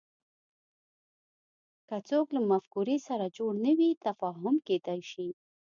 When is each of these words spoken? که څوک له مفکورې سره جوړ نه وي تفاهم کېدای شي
که 1.87 1.97
څوک 2.09 2.27
له 2.35 2.41
مفکورې 2.51 2.97
سره 3.07 3.25
جوړ 3.37 3.51
نه 3.65 3.71
وي 3.79 3.89
تفاهم 4.05 4.55
کېدای 4.67 5.01
شي 5.11 5.29